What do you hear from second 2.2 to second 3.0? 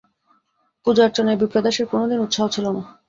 উৎসাহ ছিল না।